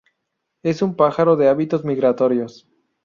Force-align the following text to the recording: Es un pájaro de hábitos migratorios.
Es 0.63 0.81
un 0.81 0.95
pájaro 0.95 1.35
de 1.35 1.47
hábitos 1.47 1.85
migratorios. 1.85 2.67